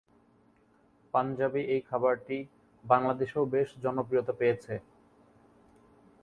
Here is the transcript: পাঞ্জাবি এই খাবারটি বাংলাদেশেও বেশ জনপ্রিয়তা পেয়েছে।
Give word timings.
পাঞ্জাবি 1.13 1.61
এই 1.73 1.81
খাবারটি 1.89 2.37
বাংলাদেশেও 2.83 3.43
বেশ 3.53 3.69
জনপ্রিয়তা 3.83 4.33
পেয়েছে। 4.39 4.73